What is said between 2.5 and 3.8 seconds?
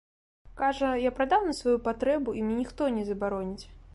ніхто не забароніць.